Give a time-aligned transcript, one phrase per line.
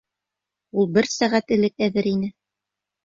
[0.83, 2.31] Ул бер сәғәт элек әҙер ине!